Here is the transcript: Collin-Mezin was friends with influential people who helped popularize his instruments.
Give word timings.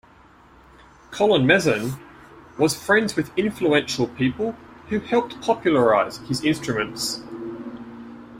Collin-Mezin 1.11 1.93
was 2.57 2.73
friends 2.75 3.15
with 3.15 3.29
influential 3.37 4.07
people 4.07 4.53
who 4.89 4.97
helped 4.99 5.39
popularize 5.43 6.17
his 6.27 6.43
instruments. 6.43 7.21